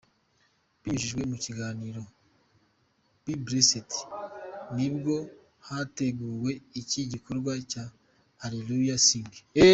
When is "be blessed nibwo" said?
3.23-5.15